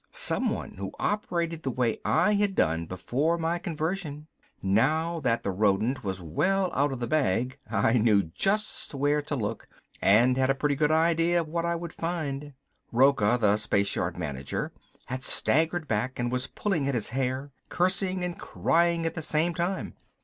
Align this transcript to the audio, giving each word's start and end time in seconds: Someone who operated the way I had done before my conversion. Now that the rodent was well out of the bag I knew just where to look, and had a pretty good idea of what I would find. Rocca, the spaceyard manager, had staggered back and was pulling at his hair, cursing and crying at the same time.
Someone 0.09 0.71
who 0.79 0.93
operated 0.97 1.61
the 1.61 1.69
way 1.69 1.99
I 2.03 2.33
had 2.33 2.55
done 2.55 2.87
before 2.87 3.37
my 3.37 3.59
conversion. 3.59 4.25
Now 4.59 5.19
that 5.19 5.43
the 5.43 5.51
rodent 5.51 6.03
was 6.03 6.19
well 6.19 6.71
out 6.73 6.91
of 6.91 6.99
the 6.99 7.05
bag 7.05 7.59
I 7.69 7.93
knew 7.99 8.23
just 8.23 8.95
where 8.95 9.21
to 9.21 9.35
look, 9.35 9.67
and 10.01 10.37
had 10.37 10.49
a 10.49 10.55
pretty 10.55 10.73
good 10.73 10.89
idea 10.89 11.39
of 11.41 11.47
what 11.47 11.65
I 11.65 11.75
would 11.75 11.93
find. 11.93 12.53
Rocca, 12.91 13.37
the 13.39 13.57
spaceyard 13.57 14.17
manager, 14.17 14.71
had 15.05 15.21
staggered 15.21 15.87
back 15.87 16.17
and 16.17 16.31
was 16.31 16.47
pulling 16.47 16.87
at 16.87 16.95
his 16.95 17.09
hair, 17.09 17.51
cursing 17.69 18.23
and 18.23 18.39
crying 18.39 19.05
at 19.05 19.13
the 19.13 19.21
same 19.21 19.53
time. 19.53 19.93